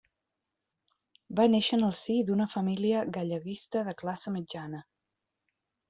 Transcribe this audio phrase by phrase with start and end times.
[1.41, 4.85] Va néixer en el si d'una família galleguista de classe mitjana.